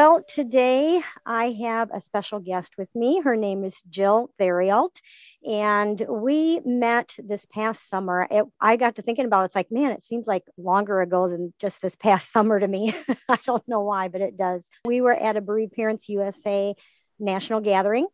[0.00, 3.20] Well, today I have a special guest with me.
[3.20, 5.00] Her name is Jill Theriault.
[5.44, 8.28] And we met this past summer.
[8.30, 9.46] It, I got to thinking about it.
[9.46, 12.94] It's like, man, it seems like longer ago than just this past summer to me.
[13.28, 14.64] I don't know why, but it does.
[14.84, 16.76] We were at a Bereaved Parents USA
[17.18, 18.06] national gathering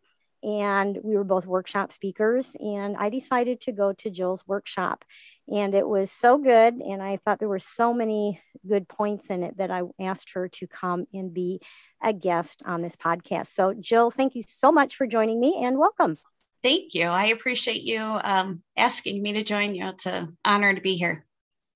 [0.45, 5.05] and we were both workshop speakers and i decided to go to jill's workshop
[5.52, 9.43] and it was so good and i thought there were so many good points in
[9.43, 11.61] it that i asked her to come and be
[12.02, 13.47] a guest on this podcast.
[13.47, 16.19] So jill thank you so much for joining me and welcome.
[16.63, 17.05] Thank you.
[17.05, 19.87] I appreciate you um, asking me to join you.
[19.88, 21.24] It's an honor to be here.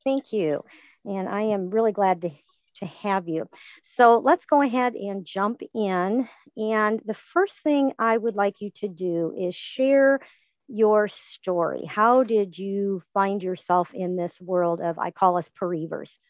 [0.04, 0.64] Thank you
[1.04, 2.30] and i am really glad to
[2.78, 3.48] to have you.
[3.82, 6.28] So let's go ahead and jump in.
[6.58, 10.20] And the first thing I would like you to do is share
[10.66, 11.86] your story.
[11.86, 16.20] How did you find yourself in this world of, I call us bereavers?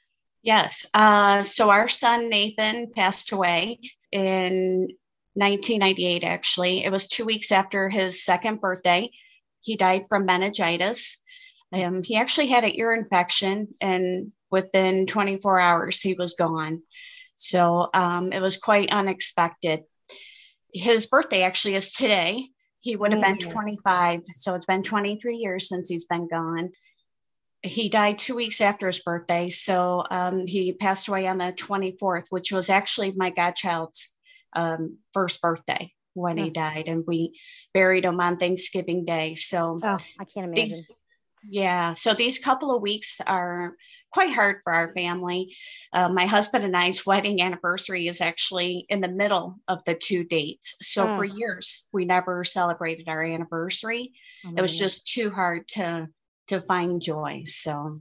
[0.42, 0.88] Yes.
[0.94, 3.80] Uh, so our son Nathan passed away
[4.12, 4.88] in
[5.34, 6.84] 1998, actually.
[6.84, 9.10] It was two weeks after his second birthday.
[9.60, 11.22] He died from meningitis.
[11.72, 16.82] Um, he actually had an ear infection, and within 24 hours, he was gone.
[17.34, 19.80] So um, it was quite unexpected.
[20.78, 22.48] His birthday actually is today.
[22.80, 24.20] He would have been 25.
[24.32, 26.70] So it's been 23 years since he's been gone.
[27.62, 29.48] He died two weeks after his birthday.
[29.48, 34.16] So um, he passed away on the 24th, which was actually my godchild's
[34.54, 36.86] um, first birthday when he died.
[36.86, 37.38] And we
[37.74, 39.34] buried him on Thanksgiving Day.
[39.34, 40.84] So oh, I can't imagine.
[40.88, 40.94] The,
[41.48, 41.94] yeah.
[41.94, 43.74] So these couple of weeks are
[44.10, 45.54] quite hard for our family.
[45.92, 50.24] Uh, my husband and I's wedding anniversary is actually in the middle of the two
[50.24, 50.76] dates.
[50.80, 51.16] So oh.
[51.16, 54.12] for years, we never celebrated our anniversary.
[54.46, 56.08] Oh, it was just too hard to
[56.48, 57.42] to find joy.
[57.44, 58.00] So,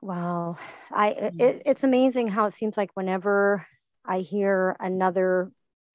[0.00, 0.58] wow,
[0.90, 3.66] I it, it's amazing how it seems like whenever
[4.04, 5.50] I hear another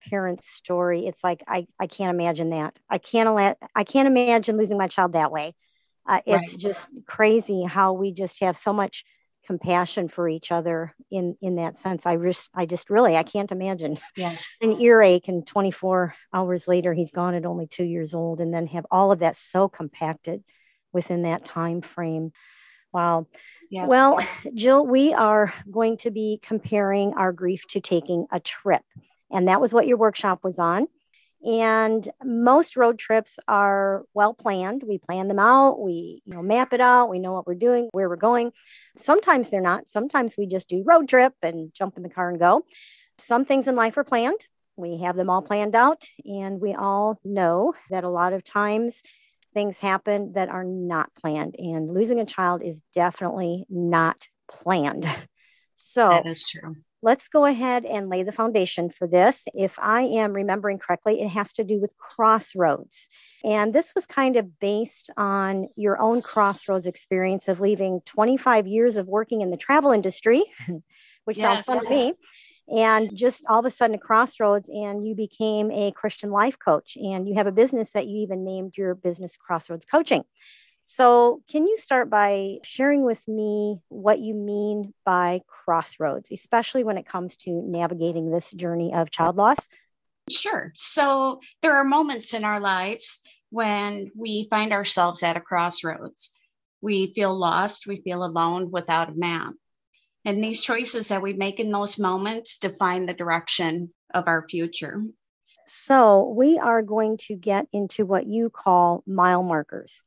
[0.10, 2.78] parent's story, it's like I I can't imagine that.
[2.90, 5.56] I can't I can't imagine losing my child that way.
[6.06, 6.60] Uh, it's right.
[6.60, 9.06] just crazy how we just have so much
[9.46, 12.06] compassion for each other in in that sense.
[12.06, 14.00] I just i just really i can't imagine.
[14.16, 14.58] Yes.
[14.62, 18.68] An earache and 24 hours later he's gone at only two years old and then
[18.68, 20.44] have all of that so compacted
[20.92, 22.32] within that time frame.
[22.92, 23.28] Wow.
[23.70, 23.88] Yeah.
[23.88, 24.20] well
[24.54, 28.84] jill we are going to be comparing our grief to taking a trip
[29.32, 30.88] and that was what your workshop was on
[31.44, 34.84] and most road trips are well planned.
[34.88, 37.90] We plan them out, we you know map it out, we know what we're doing,
[37.92, 38.52] where we're going.
[38.98, 39.90] Sometimes they're not.
[39.90, 42.66] Sometimes we just do road trip and jump in the car and go.
[43.18, 44.40] Some things in life are planned.
[44.76, 49.04] We have them all planned out and we all know that a lot of times
[49.54, 55.08] things happen that are not planned and losing a child is definitely not planned.
[55.76, 59.44] So that is true let's go ahead and lay the foundation for this.
[59.54, 63.10] If I am remembering correctly, it has to do with crossroads.
[63.44, 68.96] And this was kind of based on your own crossroads experience of leaving 25 years
[68.96, 70.46] of working in the travel industry,
[71.26, 71.66] which yes.
[71.66, 72.14] sounds fun to me.
[72.74, 76.96] And just all of a sudden, a crossroads, and you became a Christian life coach,
[76.96, 80.24] and you have a business that you even named your business Crossroads Coaching.
[80.86, 86.98] So, can you start by sharing with me what you mean by crossroads, especially when
[86.98, 89.70] it comes to navigating this journey of child loss?
[90.30, 90.74] Sure.
[90.76, 96.38] So, there are moments in our lives when we find ourselves at a crossroads.
[96.82, 99.54] We feel lost, we feel alone without a map.
[100.26, 105.00] And these choices that we make in those moments define the direction of our future.
[105.66, 110.02] So, we are going to get into what you call mile markers.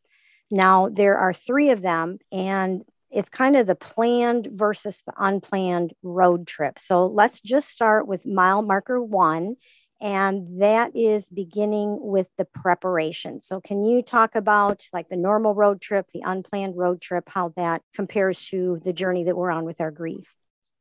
[0.51, 5.95] Now, there are three of them, and it's kind of the planned versus the unplanned
[6.03, 6.79] road trip.
[6.79, 9.57] So let's just start with mile marker one,
[10.01, 13.41] and that is beginning with the preparation.
[13.41, 17.55] So, can you talk about like the normal road trip, the unplanned road trip, how
[17.57, 20.27] that compares to the journey that we're on with our grief?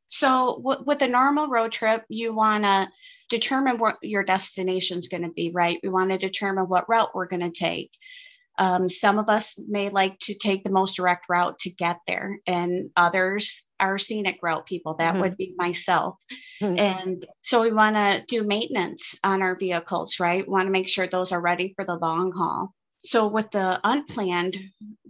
[0.08, 2.88] So, w- with the normal road trip, you want to
[3.28, 5.80] determine what your destination is going to be, right?
[5.82, 7.90] We want to determine what route we're going to take.
[8.58, 12.38] Um, some of us may like to take the most direct route to get there,
[12.46, 14.94] and others are scenic route people.
[14.94, 15.22] That mm-hmm.
[15.22, 16.16] would be myself.
[16.62, 16.78] Mm-hmm.
[16.78, 20.48] And so we want to do maintenance on our vehicles, right?
[20.48, 22.72] Want to make sure those are ready for the long haul.
[22.98, 24.56] So, with the unplanned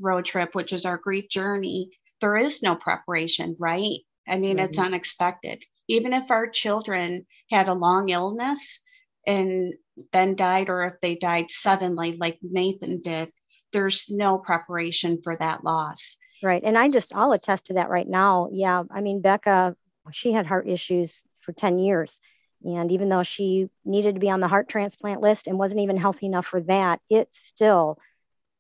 [0.01, 1.91] road trip, which is our grief journey,
[2.21, 3.99] there is no preparation, right?
[4.29, 4.67] I mean, mm-hmm.
[4.67, 5.63] it's unexpected.
[5.89, 8.81] Even if our children had a long illness
[9.27, 9.75] and
[10.13, 13.31] then died, or if they died suddenly, like Nathan did,
[13.77, 16.17] there's no preparation for that loss.
[16.43, 16.63] Right.
[16.65, 18.49] And I just, I'll attest to that right now.
[18.51, 18.85] Yeah.
[18.91, 19.77] I mean, Becca,
[20.13, 22.19] she had heart issues for 10 years.
[22.65, 25.99] And even though she needed to be on the heart transplant list and wasn't even
[25.99, 27.99] healthy enough for that, it still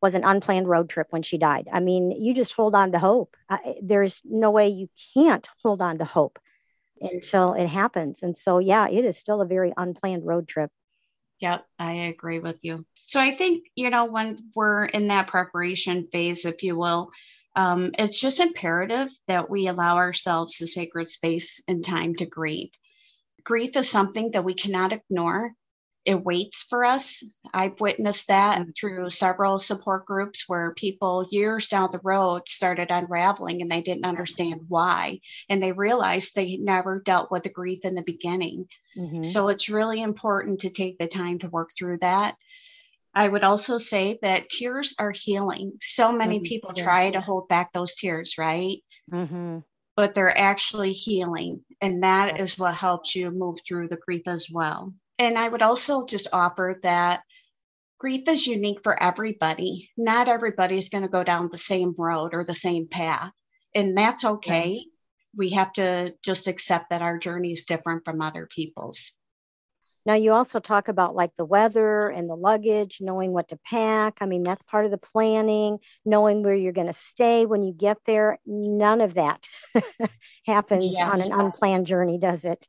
[0.03, 1.67] was an unplanned road trip when she died.
[1.73, 3.37] I mean, you just hold on to hope.
[3.83, 6.39] there's no way you can't hold on to hope
[7.01, 8.23] until it happens.
[8.23, 10.71] And so, yeah, it is still a very unplanned road trip.
[11.41, 12.85] Yep, I agree with you.
[12.95, 17.11] So I think, you know, when we're in that preparation phase, if you will,
[17.55, 22.71] um, it's just imperative that we allow ourselves the sacred space and time to grieve.
[23.45, 25.53] Grief is something that we cannot ignore
[26.07, 27.25] it waits for us.
[27.53, 28.75] I've witnessed that mm.
[28.79, 34.07] through several support groups where people years down the road started unraveling and they didn't
[34.07, 35.19] understand why.
[35.49, 38.67] And they realized they never dealt with the grief in the beginning.
[38.97, 39.25] Mm-hmm.
[39.25, 42.37] So it's really important to take the time to work through that.
[43.13, 45.73] I would also say that tears are healing.
[45.81, 46.45] So many mm-hmm.
[46.45, 48.79] people try to hold back those tears, right?
[49.13, 49.59] Mm-hmm.
[49.97, 51.65] But they're actually healing.
[51.81, 55.63] And that is what helps you move through the grief as well and I would
[55.63, 57.23] also just offer that
[57.99, 59.91] grief is unique for everybody.
[59.97, 63.33] Not everybody is going to go down the same road or the same path,
[63.75, 64.85] and that's okay.
[65.35, 69.19] We have to just accept that our journey is different from other people's.
[70.07, 74.19] Now, you also talk about like the weather and the luggage, knowing what to pack.
[74.21, 77.73] I mean, that's part of the planning, knowing where you're going to stay when you
[77.73, 78.39] get there.
[78.47, 79.49] None of that
[80.47, 81.03] happens yes.
[81.03, 82.69] on an unplanned journey, does it?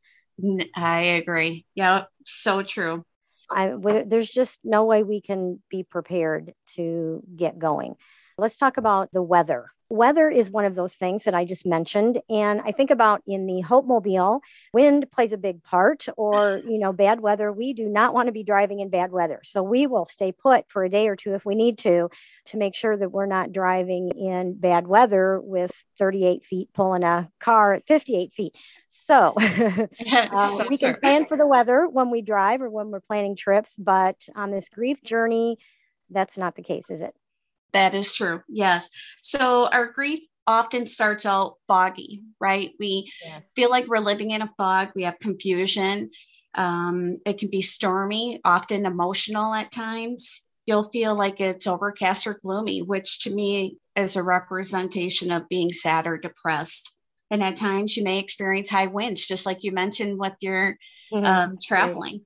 [0.75, 1.65] I agree.
[1.75, 3.05] Yeah, so true.
[3.51, 3.73] I,
[4.05, 7.95] there's just no way we can be prepared to get going.
[8.39, 9.69] Let's talk about the weather.
[9.89, 12.21] Weather is one of those things that I just mentioned.
[12.29, 14.41] And I think about in the Hope Mobile,
[14.73, 17.51] wind plays a big part, or, you know, bad weather.
[17.51, 19.41] We do not want to be driving in bad weather.
[19.43, 22.09] So we will stay put for a day or two if we need to,
[22.47, 27.29] to make sure that we're not driving in bad weather with 38 feet pulling a
[27.39, 28.55] car at 58 feet.
[28.89, 29.87] So, uh,
[30.41, 33.75] so we can plan for the weather when we drive or when we're planning trips.
[33.77, 35.57] But on this grief journey,
[36.09, 37.13] that's not the case, is it?
[37.73, 38.41] That is true.
[38.47, 38.89] Yes.
[39.21, 42.71] So our grief often starts out foggy, right?
[42.79, 43.51] We yes.
[43.55, 44.89] feel like we're living in a fog.
[44.95, 46.09] We have confusion.
[46.55, 50.43] Um, it can be stormy, often emotional at times.
[50.65, 55.71] You'll feel like it's overcast or gloomy, which to me is a representation of being
[55.71, 56.95] sad or depressed.
[57.29, 60.77] And at times you may experience high winds, just like you mentioned with your
[61.13, 61.25] mm-hmm.
[61.25, 62.13] um, traveling.
[62.13, 62.21] Right.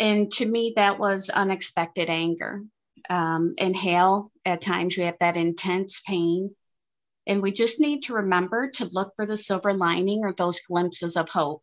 [0.00, 2.62] And to me, that was unexpected anger
[3.10, 4.30] um, inhale.
[4.44, 6.54] At times, we have that intense pain.
[7.26, 11.16] And we just need to remember to look for the silver lining or those glimpses
[11.16, 11.62] of hope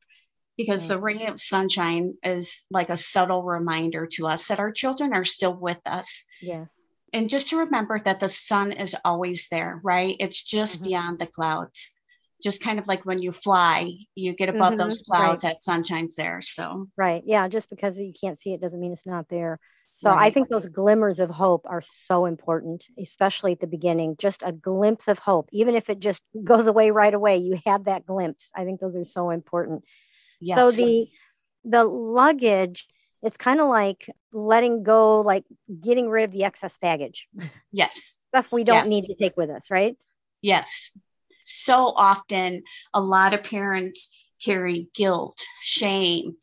[0.60, 1.00] because mm-hmm.
[1.00, 5.24] the ray of sunshine is like a subtle reminder to us that our children are
[5.24, 6.26] still with us.
[6.42, 6.68] Yes.
[7.14, 10.18] And just to remember that the sun is always there, right?
[10.20, 10.90] It's just mm-hmm.
[10.90, 12.00] beyond the clouds.
[12.44, 14.78] Just kind of like when you fly, you get above mm-hmm.
[14.80, 15.54] those clouds, right.
[15.54, 16.42] that sunshine's there.
[16.42, 17.24] So, right.
[17.26, 17.48] Yeah.
[17.48, 19.60] Just because you can't see it doesn't mean it's not there.
[20.00, 20.28] So right.
[20.28, 24.16] I think those glimmers of hope are so important, especially at the beginning.
[24.18, 27.84] Just a glimpse of hope, even if it just goes away right away, you had
[27.84, 28.50] that glimpse.
[28.56, 29.84] I think those are so important.
[30.40, 30.56] Yes.
[30.58, 31.10] So the
[31.66, 32.88] the luggage,
[33.22, 35.44] it's kind of like letting go, like
[35.82, 37.28] getting rid of the excess baggage.
[37.74, 38.24] Yes.
[38.30, 38.88] Stuff we don't yes.
[38.88, 39.98] need to take with us, right?
[40.42, 40.98] Yes.
[41.44, 42.64] So often
[42.94, 46.38] a lot of parents carry guilt, shame,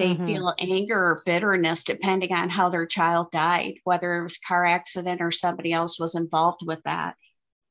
[0.00, 0.24] they mm-hmm.
[0.24, 5.20] feel anger or bitterness depending on how their child died, whether it was car accident
[5.20, 7.16] or somebody else was involved with that.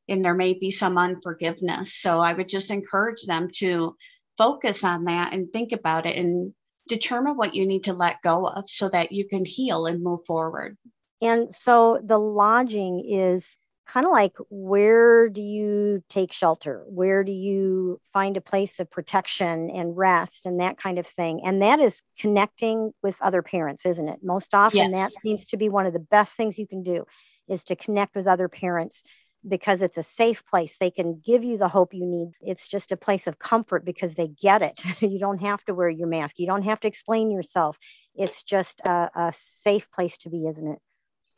[0.08, 1.96] And there may be some unforgiveness.
[1.96, 3.96] So I would just encourage them to
[4.38, 6.54] focus on that and think about it and
[6.88, 10.20] determine what you need to let go of so that you can heal and move
[10.28, 10.78] forward.
[11.24, 13.58] And so the lodging is
[13.90, 16.84] kind of like where do you take shelter?
[16.88, 21.42] Where do you find a place of protection and rest and that kind of thing?
[21.44, 24.20] And that is connecting with other parents, isn't it?
[24.22, 25.14] Most often, yes.
[25.14, 27.06] that seems to be one of the best things you can do
[27.48, 29.04] is to connect with other parents
[29.48, 30.78] because it's a safe place.
[30.78, 32.34] They can give you the hope you need.
[32.42, 34.84] It's just a place of comfort because they get it.
[35.02, 36.36] you don't have to wear your mask.
[36.38, 37.78] You don't have to explain yourself.
[38.14, 40.80] It's just a, a safe place to be, isn't it?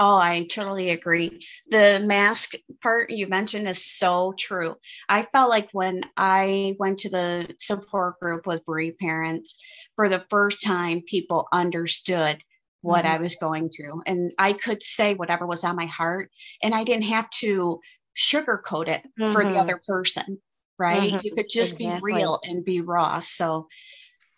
[0.03, 1.38] Oh, I totally agree.
[1.70, 4.75] The mask part you mentioned is so true.
[5.08, 9.63] I felt like when I went to the support group with bereaved parents,
[9.96, 12.41] for the first time, people understood
[12.81, 13.13] what mm-hmm.
[13.13, 14.01] I was going through.
[14.08, 16.31] And I could say whatever was on my heart,
[16.63, 17.79] and I didn't have to
[18.17, 19.31] sugarcoat it mm-hmm.
[19.31, 19.60] for the mm-hmm.
[19.60, 20.41] other person,
[20.79, 21.13] right?
[21.13, 21.25] Mm-hmm.
[21.25, 22.13] You could just exactly.
[22.13, 23.20] be real and be raw.
[23.20, 23.67] So,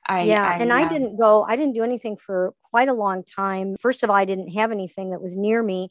[0.05, 2.93] I, yeah, I, and uh, I didn't go, I didn't do anything for quite a
[2.93, 3.75] long time.
[3.79, 5.89] First of all, I didn't have anything that was near me.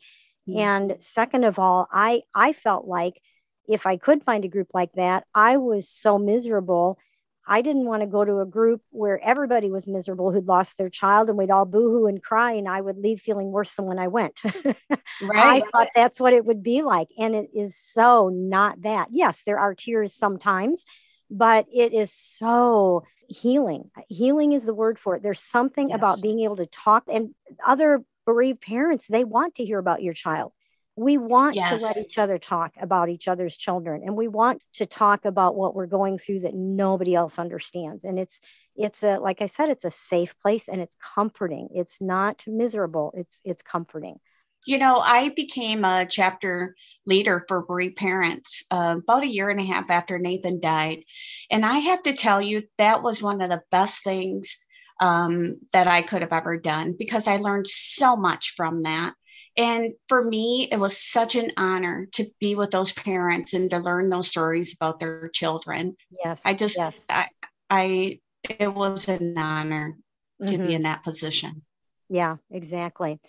[0.48, 0.58] Mm-hmm.
[0.58, 3.20] And second of all, I I felt like
[3.68, 6.98] if I could find a group like that, I was so miserable.
[7.46, 10.88] I didn't want to go to a group where everybody was miserable who'd lost their
[10.88, 13.98] child and we'd all boohoo and cry and I would leave feeling worse than when
[13.98, 14.40] I went.
[14.44, 14.74] right.
[15.20, 17.08] I thought that's what it would be like.
[17.18, 19.08] And it is so not that.
[19.10, 20.84] Yes, there are tears sometimes,
[21.30, 23.90] but it is so healing.
[24.08, 25.22] Healing is the word for it.
[25.22, 25.98] There's something yes.
[25.98, 27.34] about being able to talk and
[27.66, 30.52] other bereaved parents, they want to hear about your child.
[30.94, 31.78] We want yes.
[31.78, 35.56] to let each other talk about each other's children and we want to talk about
[35.56, 38.04] what we're going through that nobody else understands.
[38.04, 38.40] And it's
[38.76, 41.68] it's a like I said, it's a safe place and it's comforting.
[41.74, 43.12] It's not miserable.
[43.16, 44.20] It's it's comforting.
[44.64, 49.60] You know, I became a chapter leader for bereaved parents uh, about a year and
[49.60, 51.04] a half after Nathan died.
[51.50, 54.64] And I have to tell you, that was one of the best things
[55.00, 59.14] um, that I could have ever done because I learned so much from that.
[59.56, 63.78] And for me, it was such an honor to be with those parents and to
[63.78, 65.96] learn those stories about their children.
[66.24, 66.40] Yes.
[66.44, 66.94] I just, yes.
[67.08, 67.28] I,
[67.68, 69.98] I, it was an honor
[70.40, 70.46] mm-hmm.
[70.46, 70.72] to be mm-hmm.
[70.72, 71.62] in that position.
[72.08, 73.20] Yeah, exactly.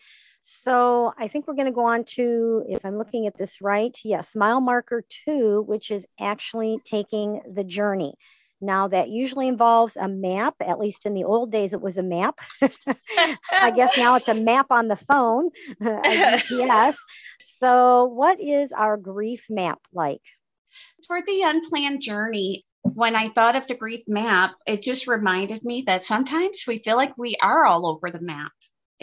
[0.44, 3.98] So I think we're going to go on to, if I'm looking at this right,
[4.04, 8.16] yes, mile marker two, which is actually taking the journey.
[8.60, 10.56] Now, that usually involves a map.
[10.62, 12.40] At least in the old days, it was a map.
[13.52, 15.50] I guess now it's a map on the phone,
[16.50, 16.98] Yes.
[17.42, 20.22] So, what is our grief map like?
[21.08, 25.84] For the unplanned journey, when I thought of the grief map, it just reminded me
[25.88, 28.52] that sometimes we feel like we are all over the map.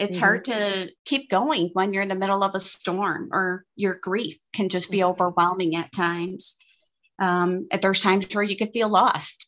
[0.01, 0.25] It's mm-hmm.
[0.25, 4.35] hard to keep going when you're in the middle of a storm or your grief
[4.51, 5.09] can just be mm-hmm.
[5.09, 6.57] overwhelming at times.
[7.19, 9.47] Um, there's times where you could feel lost.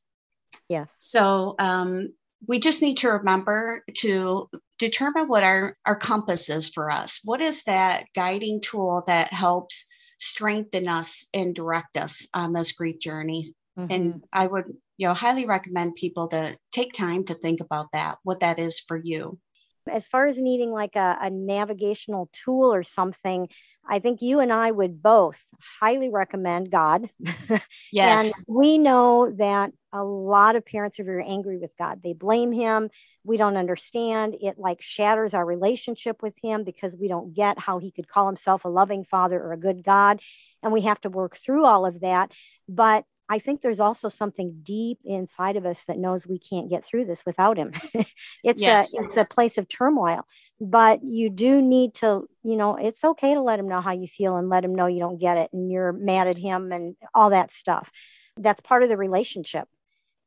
[0.70, 0.94] Yes.
[1.00, 2.10] So um,
[2.48, 7.20] we just need to remember to determine what our, our compass is for us.
[7.24, 9.88] What is that guiding tool that helps
[10.20, 13.46] strengthen us and direct us on this grief journey?
[13.80, 13.92] Mm-hmm.
[13.92, 14.68] And I would,
[14.98, 18.80] you know, highly recommend people to take time to think about that, what that is
[18.80, 19.40] for you.
[19.92, 23.48] As far as needing like a, a navigational tool or something,
[23.88, 25.42] I think you and I would both
[25.80, 27.10] highly recommend God.
[27.92, 28.44] Yes.
[28.48, 32.02] and we know that a lot of parents are very angry with God.
[32.04, 32.90] They blame him.
[33.24, 34.36] We don't understand.
[34.42, 38.25] It like shatters our relationship with him because we don't get how he could call
[38.25, 40.22] himself a loving father or a good God.
[40.63, 42.32] And we have to work through all of that.
[42.68, 46.86] But I think there's also something deep inside of us that knows we can't get
[46.86, 47.72] through this without him.
[48.44, 48.94] it's yes.
[48.94, 50.28] a it's a place of turmoil,
[50.62, 54.08] but you do need to, you know, it's okay to let him know how you
[54.08, 56.96] feel and let him know you don't get it and you're mad at him and
[57.16, 57.90] all that stuff.
[58.38, 59.68] That's part of the relationship.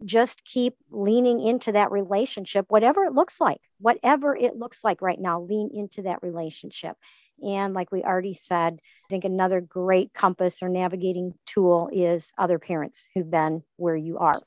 [0.05, 5.21] Just keep leaning into that relationship, whatever it looks like, whatever it looks like right
[5.21, 6.97] now, lean into that relationship.
[7.43, 12.59] And like we already said, I think another great compass or navigating tool is other
[12.59, 14.41] parents who've been where you are.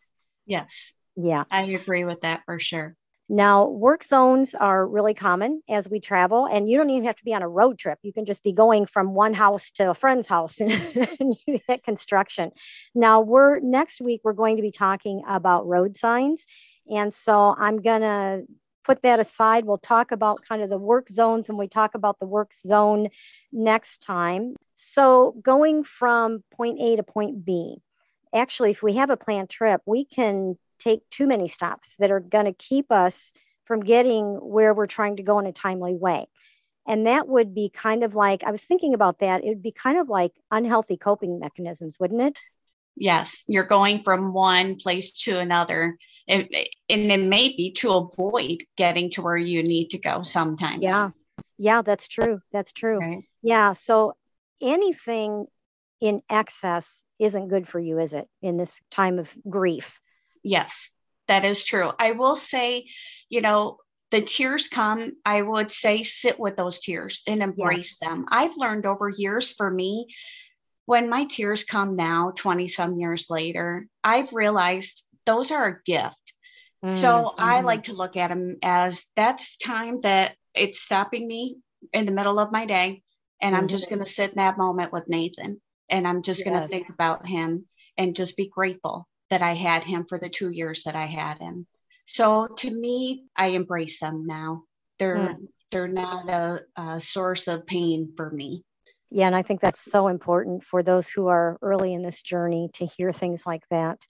[0.45, 0.93] Yes.
[1.15, 1.43] Yeah.
[1.51, 2.95] I agree with that for sure.
[3.31, 7.23] Now, work zones are really common as we travel, and you don't even have to
[7.23, 7.99] be on a road trip.
[8.01, 10.71] You can just be going from one house to a friend's house and,
[11.19, 12.49] and you hit construction.
[12.95, 16.43] Now, we're next week, we're going to be talking about road signs.
[16.91, 18.43] And so I'm going to
[18.89, 19.65] put that aside.
[19.65, 23.09] We'll talk about kind of the work zones and we talk about the work zone
[23.51, 24.55] next time.
[24.75, 27.77] So, going from point A to point B,
[28.33, 32.19] actually, if we have a planned trip, we can take too many stops that are
[32.19, 33.31] going to keep us
[33.65, 36.25] from getting where we're trying to go in a timely way.
[36.87, 39.43] And that would be kind of like, I was thinking about that.
[39.43, 42.39] It would be kind of like unhealthy coping mechanisms, wouldn't it?
[42.99, 45.97] Yes you're going from one place to another.
[46.27, 46.47] And,
[46.89, 50.83] and it may be to avoid getting to where you need to go sometimes.
[50.83, 51.09] Yeah.
[51.57, 52.41] Yeah that's true.
[52.51, 52.99] That's true.
[52.99, 53.23] Right.
[53.41, 54.13] yeah so
[54.61, 55.45] anything
[56.01, 59.99] in excess isn't good for you is it in this time of grief?
[60.43, 60.95] Yes
[61.29, 61.91] that is true.
[61.97, 62.87] I will say
[63.29, 63.77] you know
[64.11, 68.09] the tears come i would say sit with those tears and embrace yes.
[68.09, 68.25] them.
[68.29, 70.07] I've learned over years for me
[70.89, 76.33] when my tears come now, 20 some years later, I've realized those are a gift.
[76.83, 76.89] Mm-hmm.
[76.89, 81.57] So I like to look at them as that's time that it's stopping me
[81.93, 83.03] in the middle of my day.
[83.39, 83.61] And mm-hmm.
[83.61, 83.97] I'm just mm-hmm.
[83.97, 86.49] going to sit in that moment with Nathan and I'm just yes.
[86.49, 90.27] going to think about him and just be grateful that I had him for the
[90.27, 91.67] two years that I had him.
[92.05, 94.63] So to me, I embrace them now.
[94.97, 95.35] They're mm.
[95.71, 98.63] they're not a, a source of pain for me.
[99.11, 102.69] Yeah, and I think that's so important for those who are early in this journey
[102.75, 104.05] to hear things like that.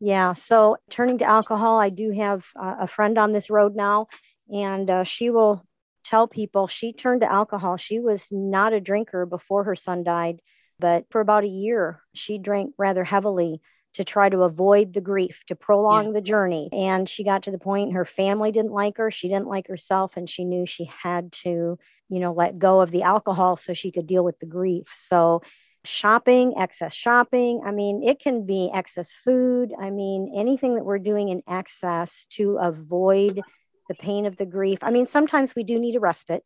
[0.00, 4.08] Yeah, so turning to alcohol, I do have a friend on this road now,
[4.52, 5.64] and uh, she will
[6.04, 7.76] tell people she turned to alcohol.
[7.76, 10.40] She was not a drinker before her son died,
[10.78, 13.60] but for about a year, she drank rather heavily
[13.94, 16.12] to try to avoid the grief, to prolong yeah.
[16.12, 16.68] the journey.
[16.72, 20.12] And she got to the point her family didn't like her, she didn't like herself,
[20.16, 23.90] and she knew she had to, you know, let go of the alcohol so she
[23.90, 24.86] could deal with the grief.
[24.96, 25.42] So,
[25.84, 29.72] shopping, excess shopping, I mean, it can be excess food.
[29.78, 33.40] I mean, anything that we're doing in excess to avoid
[33.88, 34.78] the pain of the grief.
[34.82, 36.44] I mean, sometimes we do need a respite,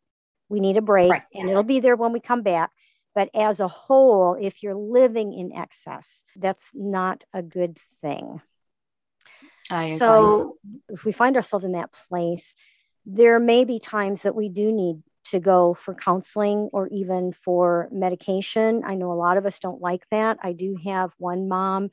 [0.49, 1.21] we need a break, right.
[1.33, 2.71] and it'll be there when we come back.
[3.17, 8.41] But as a whole, if you're living in excess, that's not a good thing.
[9.97, 10.53] so
[10.87, 12.53] if we find ourselves in that place,
[13.07, 17.89] there may be times that we do need to go for counseling or even for
[17.91, 18.83] medication.
[18.85, 20.37] I know a lot of us don't like that.
[20.43, 21.89] I do have one mom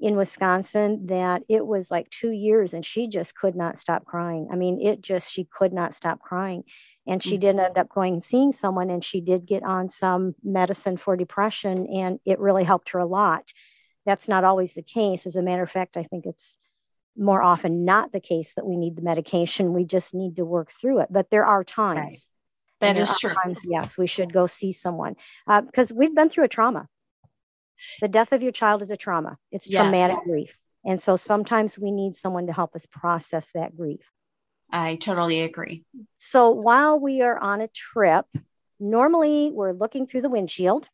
[0.00, 4.48] in Wisconsin that it was like two years and she just could not stop crying.
[4.50, 6.64] I mean, it just, she could not stop crying
[7.06, 7.40] and she mm-hmm.
[7.40, 11.16] did end up going and seeing someone and she did get on some medicine for
[11.16, 13.52] depression and it really helped her a lot.
[14.06, 15.26] That's not always the case.
[15.26, 16.58] As a matter of fact i think it's
[17.16, 19.74] more often not the case that we need the medication.
[19.74, 21.08] We just need to work through it.
[21.10, 21.98] But there are times.
[22.80, 22.94] Right.
[22.94, 23.34] that is true.
[23.34, 25.16] times, yes we should go see someone.
[25.46, 26.88] Uh, because we've been through a trauma.
[28.00, 29.38] The death of your child is a trauma.
[29.50, 29.82] It's yes.
[29.82, 30.56] traumatic grief.
[30.84, 34.10] And so sometimes we need someone to help us process that grief
[34.72, 35.84] I totally agree.
[36.18, 38.26] So while we are on a trip,
[38.80, 40.88] normally we're looking through the windshield,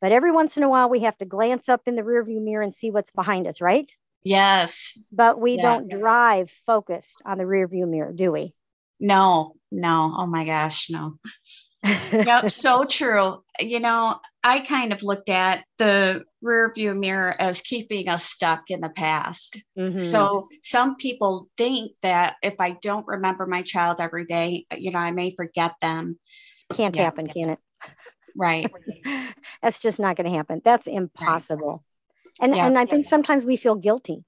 [0.00, 2.62] but every once in a while we have to glance up in the rearview mirror
[2.62, 3.90] and see what's behind us, right?
[4.22, 4.98] Yes.
[5.12, 5.62] But we yes.
[5.62, 8.54] don't drive focused on the rearview mirror, do we?
[8.98, 10.14] No, no.
[10.16, 11.18] Oh my gosh, no.
[11.84, 13.42] yep, so true.
[13.58, 18.70] You know, I kind of looked at the rear view mirror as keeping us stuck
[18.70, 19.62] in the past.
[19.78, 19.98] Mm-hmm.
[19.98, 24.98] So some people think that if I don't remember my child every day, you know,
[24.98, 26.18] I may forget them.
[26.72, 27.02] Can't yeah.
[27.02, 27.58] happen, can it?
[28.36, 28.72] Right.
[29.62, 30.62] That's just not going to happen.
[30.64, 31.84] That's impossible.
[32.40, 32.46] Right.
[32.46, 32.66] And yeah.
[32.66, 34.24] and I think sometimes we feel guilty.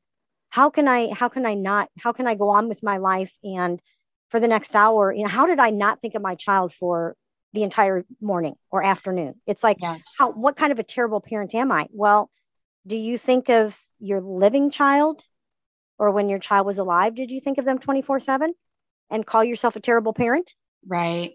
[0.50, 3.32] How can I how can I not how can I go on with my life
[3.42, 3.80] and
[4.28, 7.16] for the next hour, you know, how did I not think of my child for
[7.52, 9.34] the entire morning or afternoon.
[9.46, 10.14] It's like, yes.
[10.18, 11.86] how, what kind of a terrible parent am I?
[11.90, 12.30] Well,
[12.86, 15.22] do you think of your living child
[15.98, 17.14] or when your child was alive?
[17.14, 18.54] Did you think of them 24 7
[19.10, 20.54] and call yourself a terrible parent?
[20.86, 21.32] Right.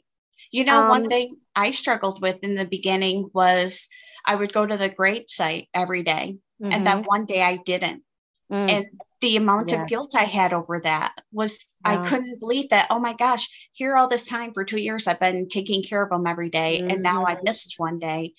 [0.52, 3.88] You know, um, one thing I struggled with in the beginning was
[4.26, 6.72] I would go to the grave site every day, mm-hmm.
[6.72, 8.04] and that one day I didn't.
[8.52, 8.70] Mm.
[8.70, 8.86] And
[9.22, 9.82] the amount yes.
[9.82, 12.88] of guilt I had over that was I couldn't believe that.
[12.90, 16.10] Oh my gosh, here all this time for two years I've been taking care of
[16.10, 16.92] them every day, mm-hmm.
[16.92, 17.46] and now I mm-hmm.
[17.46, 18.34] missed one day.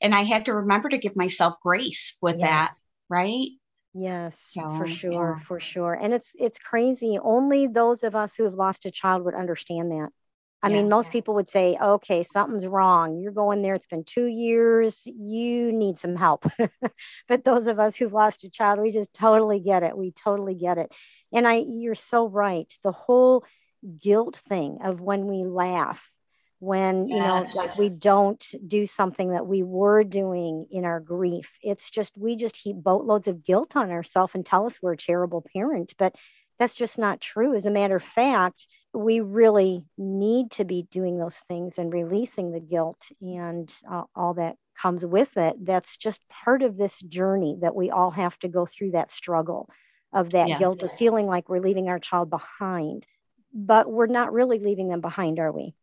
[0.00, 2.48] And I had to remember to give myself grace with yes.
[2.48, 2.72] that,
[3.10, 3.48] right?
[3.92, 5.44] Yes, so, for sure, yeah.
[5.44, 5.94] for sure.
[5.94, 7.18] And it's it's crazy.
[7.20, 10.10] Only those of us who have lost a child would understand that.
[10.62, 10.76] I yeah.
[10.76, 13.18] mean, most people would say, okay, something's wrong.
[13.18, 13.74] You're going there.
[13.74, 15.02] It's been two years.
[15.06, 16.44] You need some help.
[17.28, 19.96] but those of us who've lost a child, we just totally get it.
[19.96, 20.92] We totally get it.
[21.32, 22.70] And I, you're so right.
[22.84, 23.44] The whole
[24.02, 26.10] guilt thing of when we laugh,
[26.58, 27.16] when, yes.
[27.16, 31.56] you know, like we don't do something that we were doing in our grief.
[31.62, 34.98] It's just, we just heap boatloads of guilt on ourselves and tell us we're a
[34.98, 35.94] terrible parent.
[35.96, 36.16] But
[36.60, 37.56] that's just not true.
[37.56, 42.52] As a matter of fact, we really need to be doing those things and releasing
[42.52, 45.56] the guilt and uh, all that comes with it.
[45.64, 49.70] That's just part of this journey that we all have to go through that struggle
[50.12, 50.58] of that yeah.
[50.58, 53.06] guilt of feeling like we're leaving our child behind.
[53.54, 55.74] But we're not really leaving them behind, are we?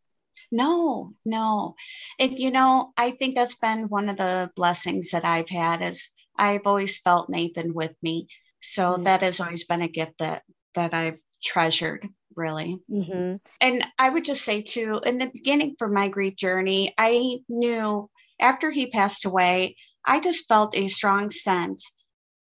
[0.52, 1.74] No, no.
[2.20, 6.14] And you know, I think that's been one of the blessings that I've had is
[6.38, 8.28] I've always felt Nathan with me.
[8.62, 9.04] So mm-hmm.
[9.04, 10.44] that has always been a gift that
[10.78, 12.80] that I've treasured really.
[12.90, 13.36] Mm-hmm.
[13.60, 18.10] And I would just say, too, in the beginning for my grief journey, I knew
[18.40, 21.96] after he passed away, I just felt a strong sense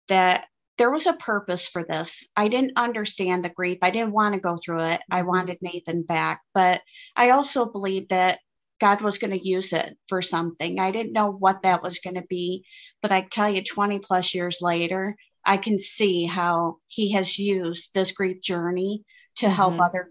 [0.10, 0.45] that
[0.78, 2.30] there was a purpose for this.
[2.36, 3.78] I didn't understand the grief.
[3.82, 5.02] I didn't want to go through it.
[5.10, 5.30] I mm-hmm.
[5.30, 6.41] wanted Nathan back.
[6.54, 6.82] But
[7.15, 8.39] I also believed that
[8.82, 10.80] God was going to use it for something.
[10.80, 12.65] I didn't know what that was going to be.
[13.02, 17.93] But I tell you, 20 plus years later, I can see how he has used
[17.93, 19.03] this grief journey
[19.38, 19.81] to help mm-hmm.
[19.81, 20.08] other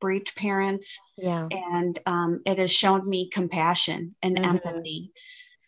[0.00, 0.98] bereaved parents.
[1.16, 1.46] Yeah.
[1.50, 4.50] And um, it has shown me compassion and mm-hmm.
[4.50, 5.12] empathy.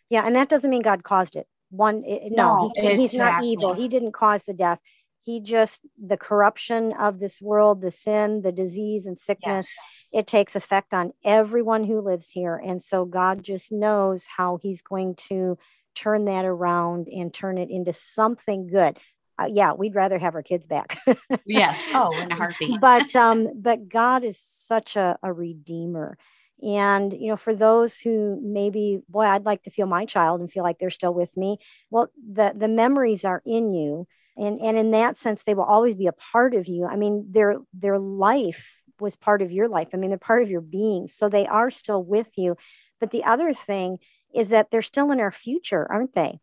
[0.09, 0.25] Yeah.
[0.25, 1.47] And that doesn't mean God caused it.
[1.69, 3.73] One, it, no, no he, he's not evil.
[3.73, 4.79] He didn't cause the death.
[5.25, 9.85] he just the corruption of this world the sin the disease and sickness yes.
[10.13, 14.81] it takes effect on everyone who lives here and so god just knows how he's
[14.81, 15.57] going to
[15.95, 18.97] turn that around and turn it into something good.
[19.37, 20.97] Uh, yeah we'd rather have our kids back.
[21.45, 21.89] Yes.
[21.93, 22.79] Oh in a heartbeat.
[22.79, 26.17] but um but god is such a, a redeemer.
[26.63, 30.51] And you know for those who maybe boy i'd like to feel my child and
[30.51, 31.57] feel like they're still with me
[31.89, 34.07] well the the memories are in you.
[34.37, 36.85] And and in that sense they will always be a part of you.
[36.85, 39.89] I mean their their life was part of your life.
[39.93, 41.07] I mean they're part of your being.
[41.09, 42.55] So they are still with you.
[43.01, 43.97] But the other thing
[44.35, 46.39] is that they're still in our future aren't they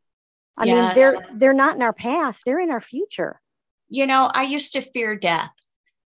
[0.58, 0.96] i yes.
[0.96, 3.40] mean they're they're not in our past they're in our future
[3.88, 5.52] you know i used to fear death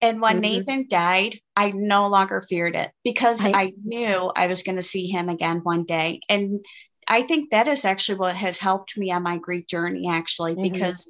[0.02, 0.66] and when mm-hmm.
[0.66, 4.82] nathan died i no longer feared it because I, I knew i was going to
[4.82, 6.60] see him again one day and
[7.08, 10.74] i think that is actually what has helped me on my grief journey actually mm-hmm.
[10.74, 11.08] because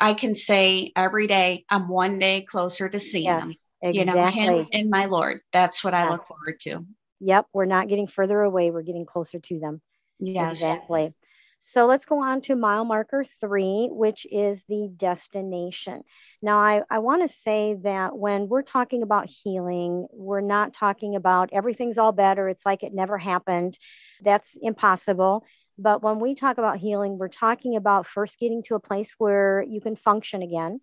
[0.00, 3.54] I can say every day, I'm one day closer to seeing yes, him.
[3.82, 3.98] Exactly.
[3.98, 5.40] You know, him and my Lord.
[5.52, 6.06] That's what yes.
[6.06, 6.80] I look forward to.
[7.20, 7.46] Yep.
[7.52, 8.70] We're not getting further away.
[8.70, 9.82] We're getting closer to them.
[10.20, 10.52] Yes.
[10.52, 11.14] Exactly.
[11.62, 16.00] So let's go on to mile marker three, which is the destination.
[16.40, 21.14] Now, I, I want to say that when we're talking about healing, we're not talking
[21.14, 22.48] about everything's all better.
[22.48, 23.78] It's like it never happened.
[24.22, 25.44] That's impossible.
[25.76, 29.62] But when we talk about healing, we're talking about first getting to a place where
[29.62, 30.80] you can function again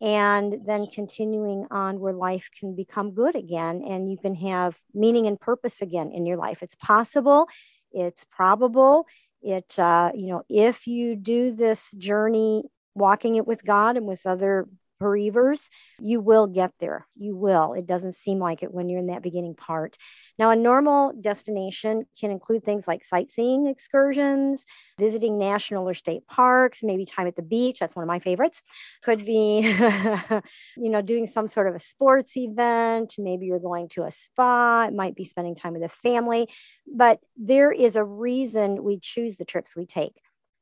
[0.00, 5.26] and then continuing on where life can become good again and you can have meaning
[5.26, 6.58] and purpose again in your life.
[6.62, 7.46] It's possible,
[7.92, 9.06] it's probable.
[9.42, 14.26] It, uh, you know, if you do this journey walking it with God and with
[14.26, 14.66] other
[15.00, 17.06] bereavers, you will get there.
[17.16, 17.72] You will.
[17.72, 19.96] It doesn't seem like it when you're in that beginning part.
[20.38, 24.66] Now, a normal destination can include things like sightseeing excursions,
[24.98, 27.78] visiting national or state parks, maybe time at the beach.
[27.80, 28.62] That's one of my favorites.
[29.02, 29.60] Could be,
[30.76, 33.14] you know, doing some sort of a sports event.
[33.18, 34.86] Maybe you're going to a spa.
[34.86, 36.48] It might be spending time with a family.
[36.86, 40.20] But there is a reason we choose the trips we take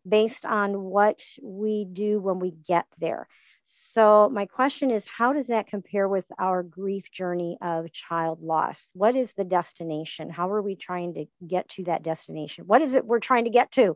[0.08, 3.28] based on what we do when we get there.
[3.70, 8.90] So, my question is how does that compare with our grief journey of child loss?
[8.94, 10.30] What is the destination?
[10.30, 12.64] How are we trying to get to that destination?
[12.66, 13.94] What is it we're trying to get to?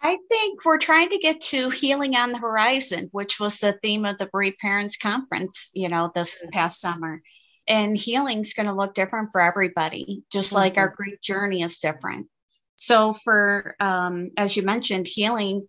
[0.00, 4.04] I think we're trying to get to healing on the horizon, which was the theme
[4.04, 7.22] of the Bereaved Parents Conference, you know, this past summer.
[7.66, 10.58] And healing's going to look different for everybody, just mm-hmm.
[10.58, 11.02] like our mm-hmm.
[11.02, 12.28] grief journey is different.
[12.76, 15.66] So, for um, as you mentioned, healing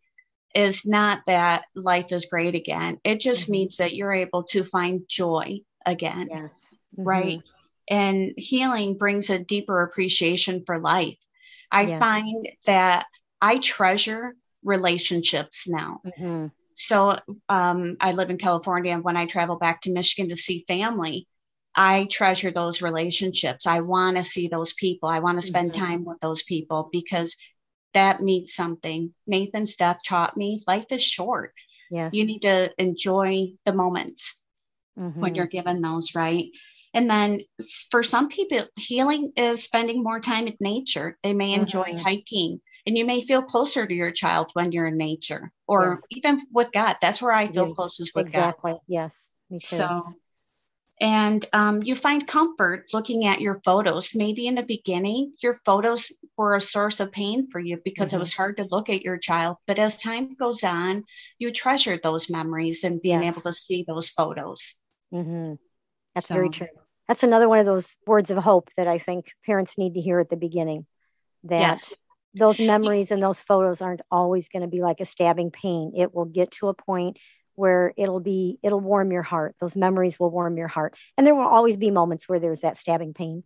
[0.56, 3.00] is not that life is great again.
[3.04, 3.52] It just mm-hmm.
[3.52, 6.30] means that you're able to find joy again.
[6.32, 6.70] Yes.
[6.98, 7.04] Mm-hmm.
[7.04, 7.42] Right.
[7.90, 11.18] And healing brings a deeper appreciation for life.
[11.70, 12.00] I yeah.
[12.00, 13.06] find that
[13.42, 16.00] I treasure relationships now.
[16.06, 16.48] Mm-hmm.
[16.74, 20.66] So um, I live in California, and when I travel back to Michigan to see
[20.68, 21.28] family,
[21.76, 23.68] I treasure those relationships.
[23.68, 25.10] I want to see those people.
[25.10, 25.86] I want to spend mm-hmm.
[25.86, 27.36] time with those people because
[27.96, 29.14] that means something.
[29.26, 31.54] Nathan's death taught me life is short.
[31.90, 32.10] Yeah.
[32.12, 34.46] You need to enjoy the moments
[34.98, 35.20] mm-hmm.
[35.20, 36.46] when you're given those, right?
[36.94, 37.42] And then
[37.90, 41.18] for some people, healing is spending more time in nature.
[41.24, 42.00] They may enjoy mm-hmm.
[42.00, 46.02] hiking and you may feel closer to your child when you're in nature or yes.
[46.12, 46.98] even with God.
[47.02, 47.76] That's where I feel yes.
[47.76, 48.74] closest with exactly.
[48.74, 48.82] God.
[48.88, 49.32] Yes.
[49.58, 49.88] So
[51.02, 54.16] and um, you find comfort looking at your photos.
[54.16, 58.18] Maybe in the beginning, your photos were a source of pain for you because mm-hmm.
[58.18, 59.58] it was hard to look at your child.
[59.68, 61.04] But as time goes on,
[61.38, 63.34] you treasure those memories and being yes.
[63.34, 64.82] able to see those photos.
[65.14, 65.56] Mm-hmm.
[66.14, 66.36] That's so.
[66.36, 66.68] very true.
[67.10, 70.20] That's another one of those words of hope that I think parents need to hear
[70.20, 70.86] at the beginning.
[71.44, 71.96] That yes.
[72.34, 75.92] those memories and those photos aren't always going to be like a stabbing pain.
[75.96, 77.18] It will get to a point
[77.56, 81.36] where it'll be it'll warm your heart those memories will warm your heart and there
[81.36, 83.44] will always be moments where there's that stabbing pain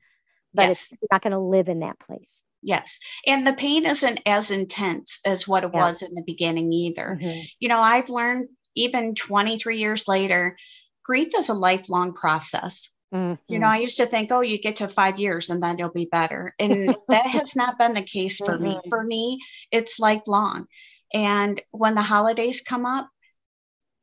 [0.54, 0.92] but yes.
[0.92, 5.22] it's not going to live in that place yes and the pain isn't as intense
[5.26, 5.80] as what it yeah.
[5.80, 7.40] was in the beginning either mm-hmm.
[7.60, 10.58] you know i've learned even 23 years later
[11.04, 13.36] grief is a lifelong process mm-hmm.
[13.48, 15.92] you know i used to think oh you get to five years and then you'll
[15.92, 18.70] be better and that has not been the case for mm-hmm.
[18.70, 19.40] me for me
[19.72, 20.66] it's lifelong
[21.14, 23.10] and when the holidays come up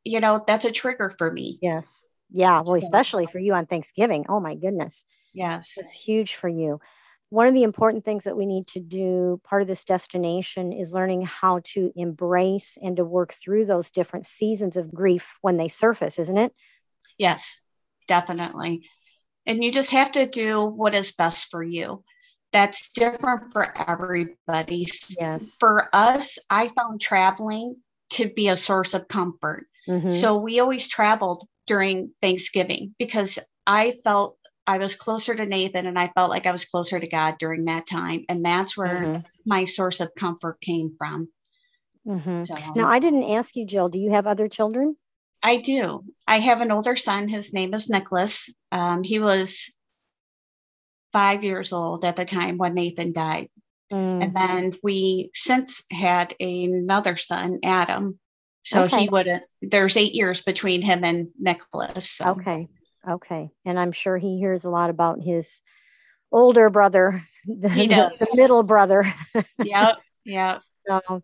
[0.07, 1.59] you know, that's a trigger for me.
[1.61, 2.05] Yes.
[2.31, 2.61] Yeah.
[2.65, 4.25] Well, so, especially for you on Thanksgiving.
[4.29, 5.05] Oh my goodness.
[5.33, 5.77] Yes.
[5.77, 6.79] It's huge for you.
[7.29, 10.93] One of the important things that we need to do, part of this destination, is
[10.93, 15.67] learning how to embrace and to work through those different seasons of grief when they
[15.67, 16.53] surface, isn't it?
[17.17, 17.65] Yes,
[18.07, 18.87] definitely.
[19.45, 22.03] And you just have to do what is best for you.
[22.53, 24.87] That's different for everybody.
[25.19, 25.51] Yes.
[25.59, 27.75] For us, I found traveling
[28.11, 29.65] to be a source of comfort.
[29.87, 30.09] Mm-hmm.
[30.09, 35.97] So we always traveled during Thanksgiving because I felt I was closer to Nathan and
[35.97, 38.25] I felt like I was closer to God during that time.
[38.27, 39.21] And that's where mm-hmm.
[39.45, 41.29] my source of comfort came from.
[42.05, 42.37] Mm-hmm.
[42.37, 44.95] So, now, I didn't ask you, Jill, do you have other children?
[45.43, 46.03] I do.
[46.25, 47.27] I have an older son.
[47.27, 48.53] His name is Nicholas.
[48.71, 49.75] Um, he was
[51.11, 53.49] five years old at the time when Nathan died.
[53.91, 54.23] Mm.
[54.23, 58.19] And then we since had another son, Adam.
[58.63, 59.03] So okay.
[59.03, 62.09] he would have, there's eight years between him and Nicholas.
[62.09, 62.31] So.
[62.31, 62.67] Okay.
[63.07, 63.49] Okay.
[63.65, 65.61] And I'm sure he hears a lot about his
[66.31, 68.19] older brother, the, he does.
[68.19, 69.13] the middle brother.
[69.63, 69.97] yep.
[70.25, 70.59] Yeah.
[70.85, 71.23] So,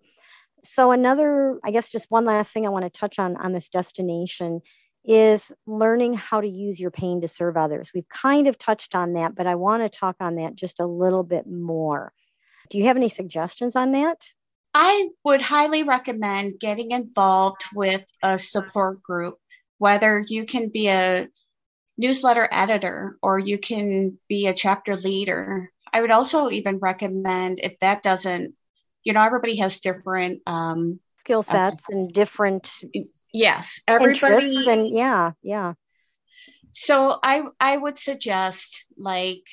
[0.63, 3.67] so another, I guess, just one last thing I want to touch on on this
[3.67, 4.62] destination
[5.04, 7.91] is learning how to use your pain to serve others.
[7.93, 10.86] We've kind of touched on that, but I want to talk on that just a
[10.86, 12.13] little bit more.
[12.69, 14.17] Do you have any suggestions on that?
[14.73, 19.38] I would highly recommend getting involved with a support group,
[19.78, 21.28] whether you can be a
[21.97, 25.69] newsletter editor or you can be a chapter leader.
[25.91, 28.56] I would also even recommend if that doesn't,
[29.04, 32.71] you know, everybody has different um, skill uh, sets uh, and different
[33.32, 35.73] yes, everybody and yeah, yeah.
[36.71, 39.43] So I I would suggest like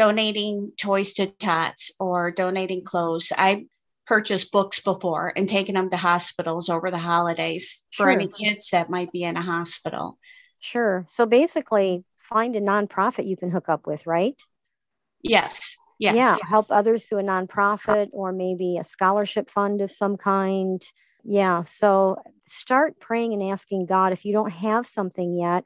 [0.00, 3.34] donating toys to tots or donating clothes.
[3.36, 3.66] I
[4.06, 8.06] purchased books before and taken them to hospitals over the holidays sure.
[8.06, 10.18] for any kids that might be in a hospital.
[10.58, 11.04] Sure.
[11.10, 14.40] So basically, find a nonprofit you can hook up with, right?
[15.22, 15.76] Yes.
[15.98, 16.16] Yes.
[16.16, 16.48] Yeah.
[16.48, 20.82] Help others through a nonprofit or maybe a scholarship fund of some kind.
[21.24, 21.64] Yeah.
[21.64, 25.64] So start praying and asking God if you don't have something yet,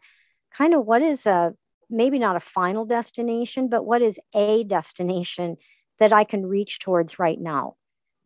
[0.53, 1.55] kind of what is a
[1.94, 5.57] maybe not a final destination, but what is a destination
[5.98, 7.76] that I can reach towards right now?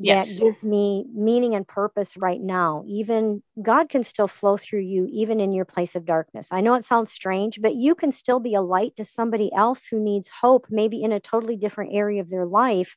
[0.00, 0.38] Yes.
[0.38, 2.84] That gives me meaning and purpose right now.
[2.86, 6.48] Even God can still flow through you, even in your place of darkness.
[6.52, 9.86] I know it sounds strange, but you can still be a light to somebody else
[9.86, 12.94] who needs hope, maybe in a totally different area of their life.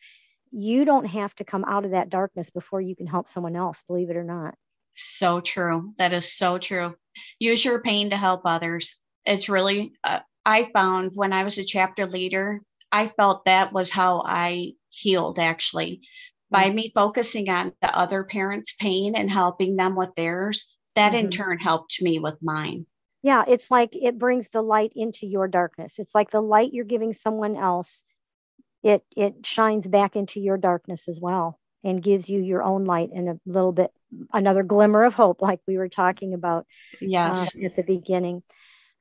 [0.52, 3.84] You don't have to come out of that darkness before you can help someone else,
[3.88, 4.54] believe it or not.
[4.94, 5.94] So true.
[5.98, 6.96] That is so true.
[7.40, 9.02] Use your pain to help others.
[9.26, 13.92] It's really, uh, I found when I was a chapter leader, I felt that was
[13.92, 16.02] how I healed actually
[16.50, 16.76] by mm-hmm.
[16.76, 20.76] me focusing on the other parents' pain and helping them with theirs.
[20.96, 21.26] That mm-hmm.
[21.26, 22.86] in turn helped me with mine.
[23.24, 26.00] Yeah, it's like it brings the light into your darkness.
[26.00, 28.04] It's like the light you're giving someone else,
[28.84, 33.10] it it shines back into your darkness as well and gives you your own light
[33.14, 33.92] and a little bit
[34.34, 38.44] another glimmer of hope like we were talking about uh, yes uh, at the beginning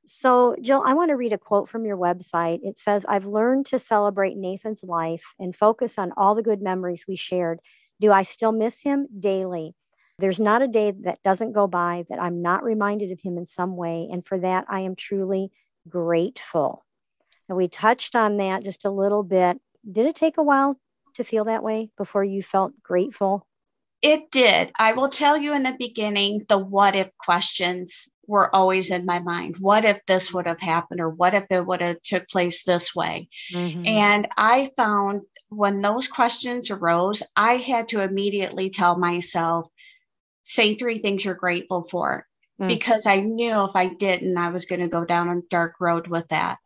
[0.05, 2.59] so, Jill, I want to read a quote from your website.
[2.63, 7.05] It says, I've learned to celebrate Nathan's life and focus on all the good memories
[7.07, 7.59] we shared.
[7.99, 9.07] Do I still miss him?
[9.19, 9.75] Daily.
[10.19, 13.45] There's not a day that doesn't go by that I'm not reminded of him in
[13.45, 14.07] some way.
[14.11, 15.51] And for that, I am truly
[15.87, 16.85] grateful.
[17.47, 19.57] And we touched on that just a little bit.
[19.89, 20.77] Did it take a while
[21.15, 23.47] to feel that way before you felt grateful?
[24.01, 24.71] It did.
[24.77, 29.19] I will tell you in the beginning, the what if questions were always in my
[29.19, 29.57] mind.
[29.59, 32.95] What if this would have happened or what if it would have took place this
[32.95, 33.29] way?
[33.53, 33.85] Mm-hmm.
[33.85, 39.67] And I found when those questions arose, I had to immediately tell myself,
[40.43, 42.25] say three things you're grateful for.
[42.59, 42.69] Mm.
[42.69, 46.07] Because I knew if I didn't, I was going to go down a dark road
[46.07, 46.57] with that.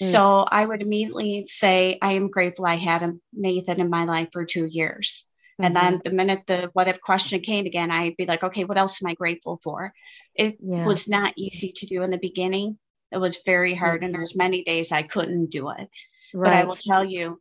[0.00, 0.06] Mm.
[0.06, 4.44] So I would immediately say, I am grateful I had Nathan in my life for
[4.44, 5.27] two years.
[5.60, 5.64] Mm-hmm.
[5.64, 8.78] And then the minute the what if question came again, I'd be like, okay, what
[8.78, 9.92] else am I grateful for?
[10.34, 10.84] It yeah.
[10.84, 12.78] was not easy to do in the beginning.
[13.10, 13.96] It was very hard.
[13.96, 14.06] Mm-hmm.
[14.06, 15.88] And there's many days I couldn't do it.
[16.32, 16.50] Right.
[16.50, 17.40] But I will tell you,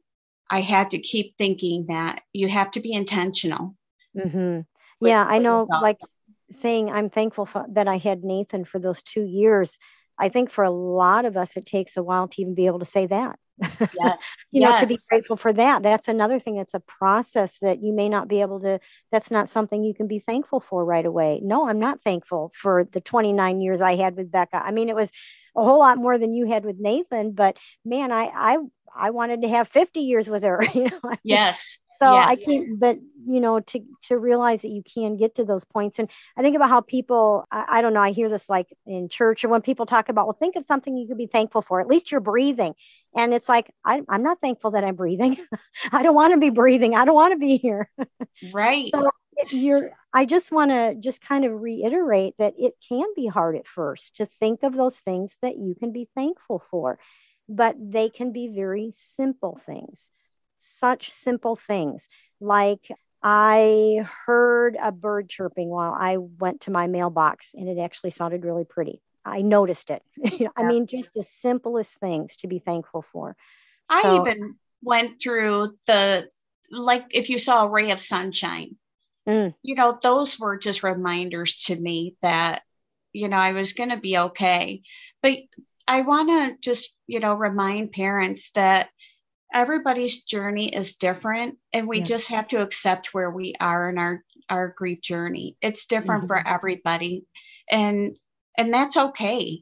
[0.49, 3.75] I had to keep thinking that you have to be intentional.
[4.17, 4.61] Mm-hmm.
[5.05, 5.99] Yeah, I know, like
[6.49, 9.77] saying I'm thankful for, that I had Nathan for those two years.
[10.17, 12.79] I think for a lot of us, it takes a while to even be able
[12.79, 13.37] to say that.
[13.93, 14.35] Yes.
[14.51, 14.81] you yes.
[14.81, 15.83] know, to be grateful for that.
[15.83, 16.57] That's another thing.
[16.57, 18.79] It's a process that you may not be able to,
[19.11, 21.39] that's not something you can be thankful for right away.
[21.43, 24.57] No, I'm not thankful for the 29 years I had with Becca.
[24.57, 25.09] I mean, it was
[25.55, 28.57] a whole lot more than you had with Nathan, but man, I, I,
[28.95, 31.13] I wanted to have 50 years with her, you know.
[31.23, 31.79] Yes.
[32.01, 32.27] So yes.
[32.27, 35.99] I can't, but you know, to to realize that you can get to those points.
[35.99, 39.09] And I think about how people, I, I, don't know, I hear this like in
[39.09, 41.81] church or when people talk about, well, think of something you could be thankful for.
[41.81, 42.73] At least you're breathing.
[43.15, 45.37] And it's like, I, am not thankful that I'm breathing.
[45.91, 46.95] I don't want to be breathing.
[46.95, 47.89] I don't want to be here.
[48.53, 48.89] Right.
[48.91, 49.09] so
[49.51, 53.67] you're, I just want to just kind of reiterate that it can be hard at
[53.67, 56.99] first to think of those things that you can be thankful for,
[57.49, 60.11] but they can be very simple things
[60.57, 62.07] such simple things
[62.39, 62.89] like
[63.23, 68.45] I heard a bird chirping while I went to my mailbox, and it actually sounded
[68.45, 69.01] really pretty.
[69.25, 70.03] I noticed it.
[70.55, 73.35] I mean, just the simplest things to be thankful for.
[73.89, 76.29] I so, even went through the
[76.71, 78.77] like if you saw a ray of sunshine.
[79.27, 79.53] Mm.
[79.61, 82.61] You know, those were just reminders to me that
[83.11, 84.83] you know I was going to be okay.
[85.21, 85.39] But
[85.87, 88.89] I want to just you know remind parents that
[89.53, 92.03] everybody's journey is different and we yeah.
[92.03, 96.27] just have to accept where we are in our our grief journey it's different mm-hmm.
[96.27, 97.25] for everybody
[97.69, 98.13] and
[98.57, 99.61] and that's okay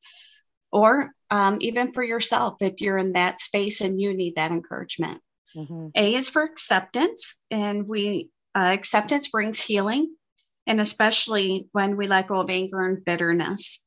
[0.70, 5.20] or um, even for yourself if you're in that space and you need that encouragement.
[5.56, 5.88] Mm-hmm.
[5.94, 10.14] A is for acceptance, and we uh, acceptance brings healing,
[10.66, 13.82] and especially when we let go of anger and bitterness.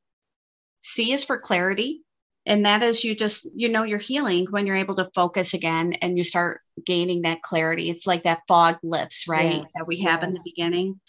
[0.79, 2.01] C is for clarity,
[2.45, 5.93] and that is you just you know you're healing when you're able to focus again
[6.01, 7.89] and you start gaining that clarity.
[7.89, 9.61] It's like that fog lifts, right?
[9.61, 10.27] Yes, that we have yes.
[10.27, 10.99] in the beginning.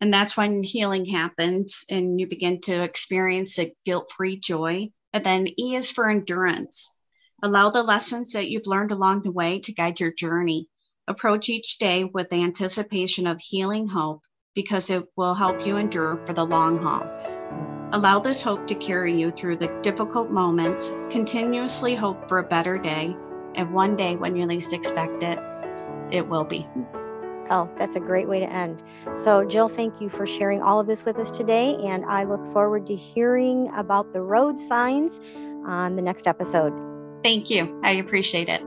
[0.00, 5.24] And that's when healing happens and you begin to experience a guilt free joy and
[5.24, 6.98] then E is for endurance.
[7.42, 10.68] Allow the lessons that you've learned along the way to guide your journey.
[11.06, 14.22] Approach each day with the anticipation of healing hope
[14.54, 17.39] because it will help you endure for the long haul.
[17.92, 20.96] Allow this hope to carry you through the difficult moments.
[21.10, 23.16] Continuously hope for a better day.
[23.56, 25.40] And one day, when you least expect it,
[26.12, 26.68] it will be.
[27.50, 28.80] Oh, that's a great way to end.
[29.12, 31.74] So, Jill, thank you for sharing all of this with us today.
[31.82, 35.20] And I look forward to hearing about the road signs
[35.66, 36.72] on the next episode.
[37.24, 37.80] Thank you.
[37.82, 38.62] I appreciate it.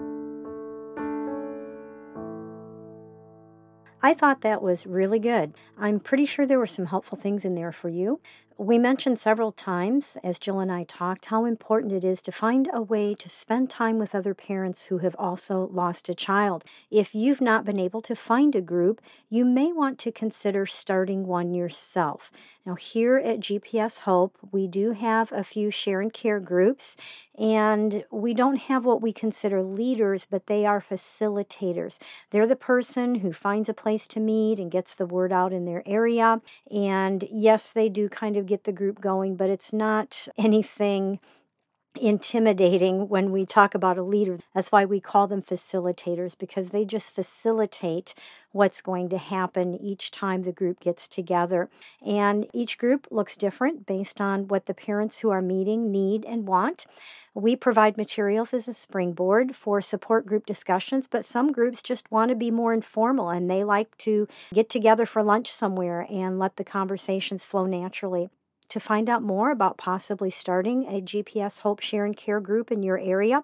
[4.05, 5.53] I thought that was really good.
[5.77, 8.19] I'm pretty sure there were some helpful things in there for you.
[8.63, 12.69] We mentioned several times, as Jill and I talked, how important it is to find
[12.71, 16.63] a way to spend time with other parents who have also lost a child.
[16.89, 21.27] If you've not been able to find a group, you may want to consider starting
[21.27, 22.31] one yourself.
[22.65, 26.95] Now, here at GPS Hope, we do have a few share and care groups,
[27.37, 31.97] and we don't have what we consider leaders, but they are facilitators.
[32.31, 35.65] They're the person who finds a place to meet and gets the word out in
[35.65, 36.39] their area.
[36.71, 41.19] And yes, they do kind of get the group going, but it's not anything
[41.99, 44.39] intimidating when we talk about a leader.
[44.53, 48.13] That's why we call them facilitators because they just facilitate
[48.51, 51.69] what's going to happen each time the group gets together.
[52.05, 56.47] And each group looks different based on what the parents who are meeting need and
[56.47, 56.85] want.
[57.35, 62.29] We provide materials as a springboard for support group discussions, but some groups just want
[62.29, 66.57] to be more informal and they like to get together for lunch somewhere and let
[66.57, 68.29] the conversations flow naturally.
[68.69, 72.83] To find out more about possibly starting a GPS Hope Share and Care group in
[72.83, 73.43] your area,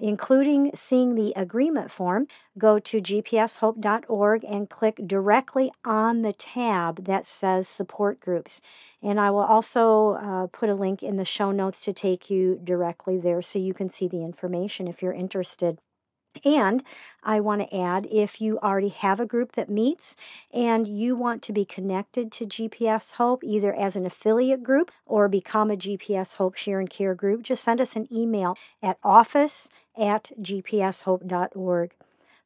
[0.00, 2.26] including seeing the agreement form,
[2.56, 8.60] go to gpshope.org and click directly on the tab that says support groups.
[9.02, 12.60] And I will also uh, put a link in the show notes to take you
[12.62, 15.78] directly there so you can see the information if you're interested.
[16.44, 16.82] And
[17.22, 20.16] I want to add if you already have a group that meets
[20.52, 25.28] and you want to be connected to GPS Hope, either as an affiliate group or
[25.28, 29.68] become a GPS Hope Share and Care group, just send us an email at office
[29.96, 31.90] at gpshope.org.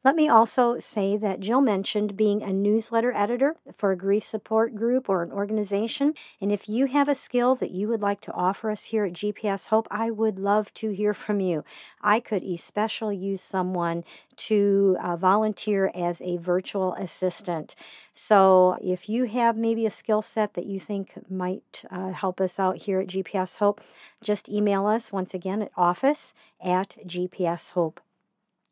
[0.05, 4.74] Let me also say that Jill mentioned being a newsletter editor for a grief support
[4.74, 6.14] group or an organization.
[6.40, 9.12] And if you have a skill that you would like to offer us here at
[9.12, 11.62] GPS Hope, I would love to hear from you.
[12.00, 14.03] I could especially use someone
[14.48, 17.76] to uh, volunteer as a virtual assistant.
[18.12, 22.59] So if you have maybe a skill set that you think might uh, help us
[22.59, 23.80] out here at GPS Hope,
[24.20, 28.00] just email us once again at office at GPS Hope.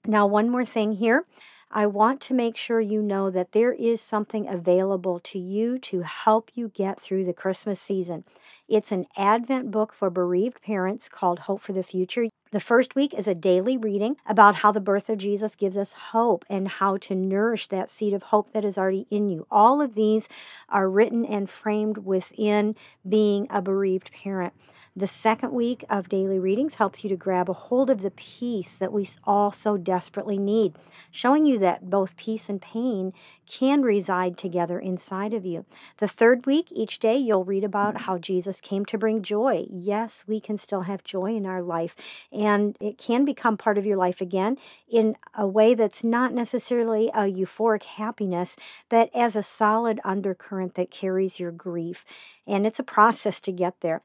[0.07, 1.25] Now, one more thing here.
[1.73, 6.01] I want to make sure you know that there is something available to you to
[6.01, 8.25] help you get through the Christmas season.
[8.67, 12.27] It's an Advent book for bereaved parents called Hope for the Future.
[12.51, 15.93] The first week is a daily reading about how the birth of Jesus gives us
[15.93, 19.47] hope and how to nourish that seed of hope that is already in you.
[19.49, 20.29] All of these
[20.69, 22.75] are written and framed within
[23.09, 24.55] being a bereaved parent.
[24.97, 28.77] The second week of daily readings helps you to grab a hold of the peace
[28.77, 30.75] that we all so desperately need,
[31.13, 33.13] showing you that both peace and pain
[33.47, 35.65] can reside together inside of you.
[35.99, 39.67] The third week, each day, you'll read about how Jesus came to bring joy.
[39.71, 41.95] Yes, we can still have joy in our life,
[42.33, 47.09] and it can become part of your life again in a way that's not necessarily
[47.11, 48.57] a euphoric happiness,
[48.89, 52.05] but as a solid undercurrent that carries your grief.
[52.45, 54.03] And it's a process to get there.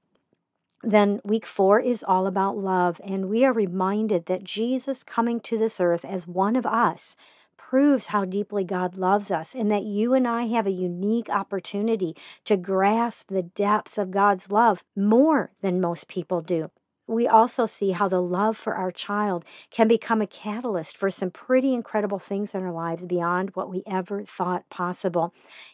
[0.86, 5.58] Then week four is all about love, and we are reminded that Jesus coming to
[5.58, 7.18] this earth as one of us
[7.58, 12.16] proves how deeply God loves us, and that you and I have a unique opportunity
[12.46, 16.70] to grasp the depths of God's love more than most people do
[17.08, 21.30] we also see how the love for our child can become a catalyst for some
[21.30, 25.34] pretty incredible things in our lives beyond what we ever thought possible.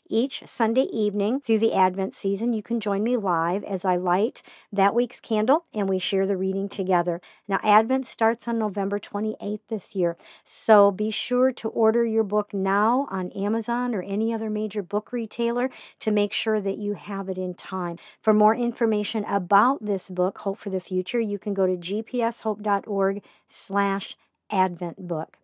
[0.09, 4.43] Each Sunday evening through the Advent season, you can join me live as I light
[4.73, 7.21] that week's candle and we share the reading together.
[7.47, 12.53] Now, Advent starts on November 28th this year, so be sure to order your book
[12.53, 15.69] now on Amazon or any other major book retailer
[16.01, 17.97] to make sure that you have it in time.
[18.21, 23.23] For more information about this book, Hope for the Future, you can go to gpshope.org
[23.49, 24.15] slash
[24.51, 25.37] advent book.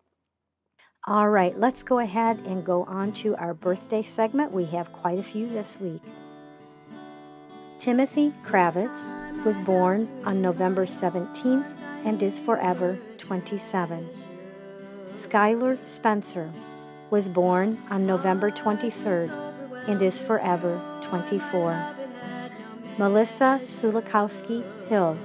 [1.06, 4.52] All right, let's go ahead and go on to our birthday segment.
[4.52, 6.02] We have quite a few this week.
[7.78, 14.08] Timothy Kravitz was born on November 17th and is forever 27.
[15.12, 16.52] Skylar Spencer
[17.10, 19.30] was born on November 23rd
[19.88, 21.94] and is forever 24.
[22.98, 25.16] Melissa Sulikowski Hill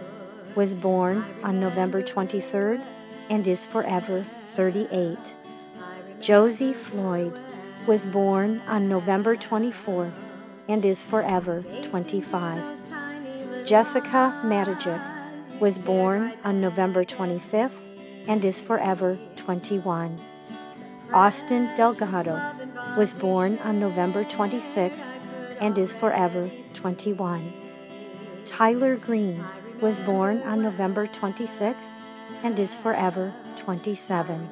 [0.56, 2.84] was born on November 23rd
[3.30, 4.26] and is forever
[4.56, 5.18] 38.
[6.20, 7.38] Josie Floyd
[7.88, 10.14] was born on November 24th
[10.68, 13.66] and is forever 25.
[13.66, 15.02] Jessica Matajic
[15.60, 17.72] was born on November 25th
[18.28, 20.20] and is forever 21.
[21.14, 22.40] Austin Delgado
[22.98, 25.12] was born on November 26th
[25.60, 27.54] and is forever 21.
[28.46, 29.44] Tyler Green
[29.84, 31.98] was born on November 26th
[32.42, 34.50] and is forever 27.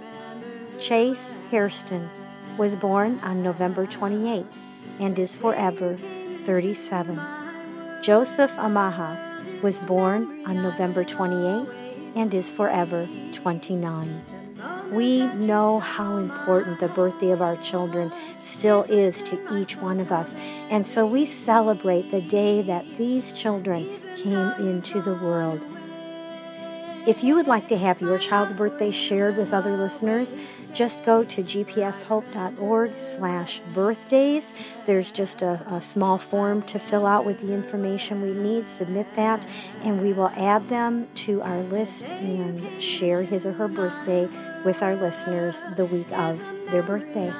[0.77, 2.09] Chase Hairston
[2.57, 4.45] was born on November 28th
[4.99, 5.97] and is forever
[6.45, 7.17] 37.
[8.03, 11.73] Joseph Amaha was born on November 28th
[12.13, 14.41] and is forever 29.
[14.92, 18.12] We know how important the birthday of our children
[18.44, 20.36] still is to each one of us.
[20.70, 23.88] And so we celebrate the day that these children
[24.18, 25.62] came into the world.
[27.08, 30.36] If you would like to have your child's birthday shared with other listeners,
[30.74, 34.54] just go to gpshope.org slash birthdays.
[34.86, 38.68] There's just a, a, small form to fill out with the information we need.
[38.68, 39.48] Submit that,
[39.84, 44.30] and we will add them to our list and share his or her birthday
[44.66, 46.39] with our listeners the week of
[46.70, 47.34] their birthday.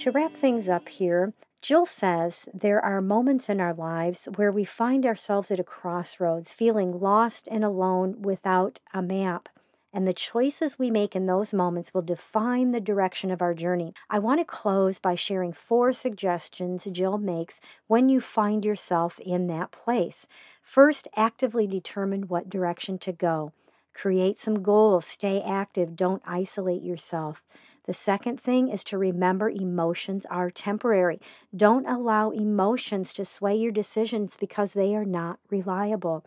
[0.00, 1.32] To wrap things up here,
[1.62, 6.52] Jill says there are moments in our lives where we find ourselves at a crossroads,
[6.52, 9.48] feeling lost and alone without a map.
[9.90, 13.94] And the choices we make in those moments will define the direction of our journey.
[14.10, 19.46] I want to close by sharing four suggestions Jill makes when you find yourself in
[19.46, 20.26] that place.
[20.62, 23.52] First, actively determine what direction to go.
[23.94, 27.42] Create some goals, stay active, don't isolate yourself.
[27.86, 31.20] The second thing is to remember emotions are temporary.
[31.54, 36.24] Don't allow emotions to sway your decisions because they are not reliable.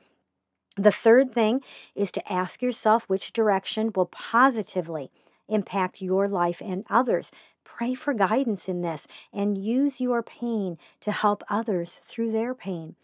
[0.76, 1.62] The third thing
[1.96, 5.12] is to ask yourself which direction will positively
[5.50, 7.32] impact your life and others.
[7.64, 12.96] Pray for guidance in this and use your pain to help others through their pain.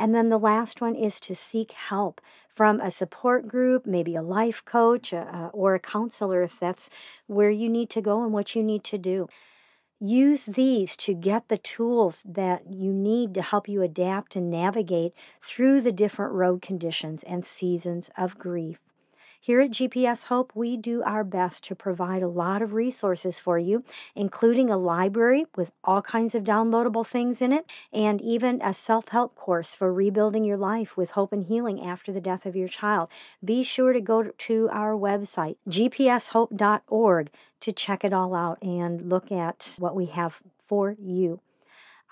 [0.00, 4.22] And then the last one is to seek help from a support group, maybe a
[4.22, 6.88] life coach uh, or a counselor if that's
[7.26, 9.28] where you need to go and what you need to do.
[10.00, 15.12] Use these to get the tools that you need to help you adapt and navigate
[15.42, 18.78] through the different road conditions and seasons of grief.
[19.42, 23.58] Here at GPS Hope, we do our best to provide a lot of resources for
[23.58, 23.84] you,
[24.14, 29.08] including a library with all kinds of downloadable things in it, and even a self
[29.08, 32.68] help course for rebuilding your life with hope and healing after the death of your
[32.68, 33.08] child.
[33.42, 37.30] Be sure to go to our website, gpshope.org,
[37.60, 41.40] to check it all out and look at what we have for you.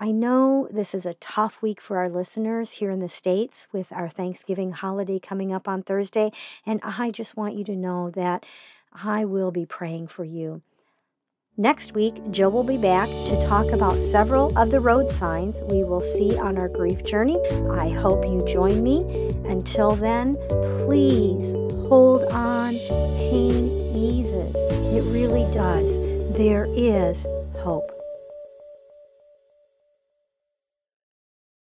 [0.00, 3.90] I know this is a tough week for our listeners here in the States with
[3.90, 6.30] our Thanksgiving holiday coming up on Thursday,
[6.64, 8.46] and I just want you to know that
[8.92, 10.62] I will be praying for you.
[11.56, 15.82] Next week, Joe will be back to talk about several of the road signs we
[15.82, 17.40] will see on our grief journey.
[17.72, 19.00] I hope you join me.
[19.46, 20.36] Until then,
[20.86, 21.54] please
[21.88, 22.74] hold on.
[23.16, 24.54] Pain eases.
[24.94, 25.98] It really does.
[26.36, 27.26] There is